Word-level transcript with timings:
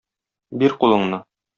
Бир 0.65 0.75
кулыңны! 0.85 1.25